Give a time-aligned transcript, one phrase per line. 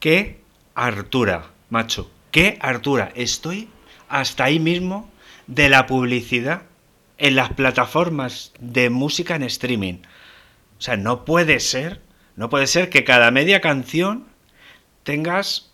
[0.00, 0.40] qué
[0.74, 2.10] hartura, macho.
[2.30, 3.12] Qué hartura.
[3.14, 3.68] Estoy
[4.08, 5.10] hasta ahí mismo
[5.46, 6.62] de la publicidad
[7.18, 9.98] en las plataformas de música en streaming.
[10.78, 12.00] O sea, no puede ser,
[12.36, 14.26] no puede ser que cada media canción
[15.02, 15.70] tengas,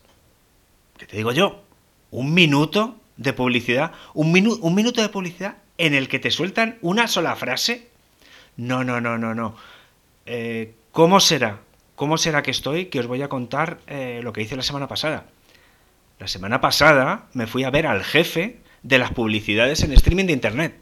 [0.98, 1.62] ¿qué te digo yo?
[2.10, 7.06] Un minuto de publicidad, un, un minuto de publicidad en el que te sueltan una
[7.06, 7.88] sola frase.
[8.56, 9.56] No, no, no, no, no.
[10.24, 11.60] Eh, ¿Cómo será?
[11.96, 12.86] ¿Cómo será que estoy?
[12.86, 15.24] Que os voy a contar eh, lo que hice la semana pasada.
[16.20, 20.32] La semana pasada me fui a ver al jefe de las publicidades en streaming de
[20.34, 20.74] internet.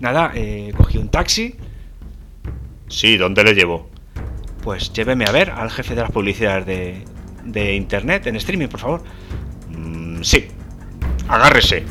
[0.00, 1.56] Nada, eh, cogí un taxi.
[2.88, 3.88] Sí, ¿dónde le llevo?
[4.62, 7.04] Pues lléveme a ver al jefe de las publicidades de,
[7.44, 9.02] de internet en streaming, por favor.
[9.70, 10.46] Mm, sí,
[11.26, 11.84] agárrese.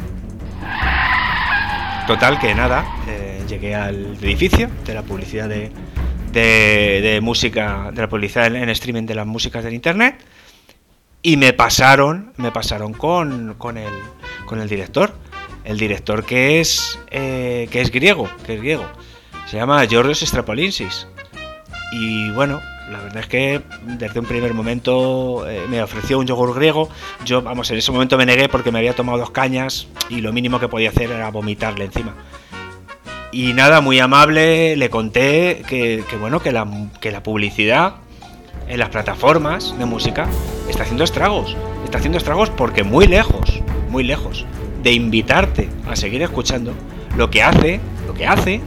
[2.05, 5.71] Total, que nada, eh, llegué al edificio de la publicidad de,
[6.33, 10.23] de, música, de la publicidad en, streaming de las músicas del internet.
[11.21, 13.93] Y me pasaron, me pasaron con, con, el,
[14.45, 15.13] con el director.
[15.63, 18.85] El director que es, eh, que es griego, que es griego.
[19.49, 21.07] Se llama Georgios Strapolinsis.
[21.93, 22.59] Y bueno,
[22.91, 26.89] la verdad es que desde un primer momento eh, me ofreció un yogur griego.
[27.23, 30.33] Yo, vamos, en ese momento me negué porque me había tomado dos cañas y lo
[30.33, 32.13] mínimo que podía hacer era vomitarle encima.
[33.33, 36.67] Y nada, muy amable, le conté que, bueno, que la,
[37.01, 37.95] que la publicidad
[38.67, 40.27] en las plataformas de música
[40.69, 41.57] está haciendo estragos.
[41.83, 44.45] Está haciendo estragos porque muy lejos, muy lejos
[44.83, 46.73] de invitarte a seguir escuchando,
[47.17, 48.61] lo que hace, lo que hace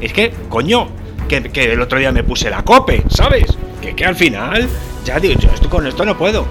[0.00, 0.88] es que, coño,
[1.28, 1.38] que,
[1.72, 3.58] el otro día me puse la cope, ¿sabes?
[3.82, 4.68] Que, que al final,
[5.04, 6.46] ya digo, yo esto, con esto no puedo.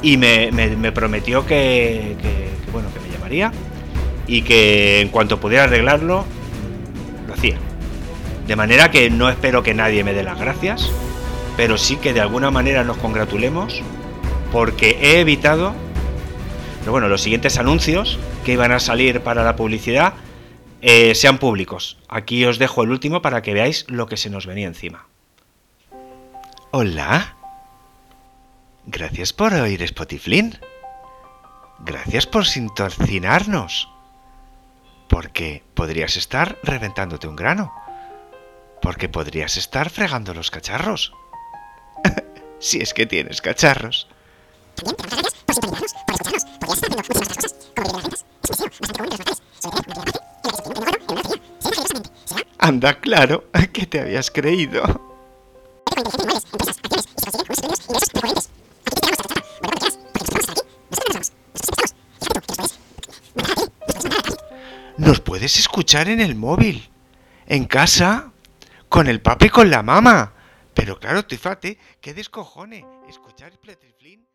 [0.00, 2.14] Y me, prometió que,
[2.72, 3.50] bueno, que me llamaría
[4.28, 6.24] y que en cuanto pudiera arreglarlo,
[7.26, 7.58] lo hacía.
[8.46, 10.90] De manera que no espero que nadie me dé las gracias,
[11.56, 13.82] pero sí que de alguna manera nos congratulemos
[14.52, 15.74] porque he evitado,
[16.80, 20.14] pero bueno, los siguientes anuncios que iban a salir para la publicidad
[20.82, 21.98] eh, sean públicos.
[22.08, 25.06] Aquí os dejo el último para que veáis lo que se nos venía encima.
[26.70, 27.36] Hola.
[28.86, 30.52] Gracias por oír Spotify.
[31.80, 33.88] Gracias por sintonizarnos.
[35.08, 37.72] Porque podrías estar reventándote un grano.
[38.82, 41.12] Porque podrías estar fregando los cacharros.
[42.58, 44.08] si es que tienes cacharros.
[44.74, 46.04] También te gracias por sintonizarnos,
[47.74, 47.86] por
[65.16, 66.90] Nos puedes escuchar en el móvil,
[67.46, 68.32] en casa,
[68.90, 70.34] con el papi y con la mamá.
[70.74, 74.26] Pero claro, fíjate, que descojone escuchar la...